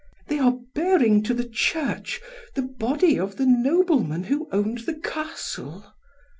"They 0.29 0.39
are 0.39 0.57
bearing 0.73 1.21
to 1.25 1.33
the 1.35 1.47
church, 1.47 2.21
the 2.55 2.63
body 2.63 3.19
of 3.19 3.37
the 3.37 3.45
Nobleman 3.45 4.23
who 4.23 4.49
owned 4.51 4.79
the 4.79 4.95
Castle." 4.95 5.93